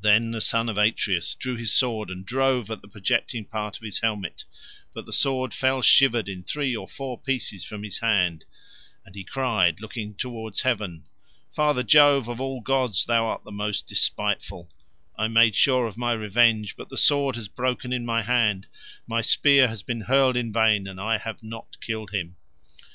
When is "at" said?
2.70-2.80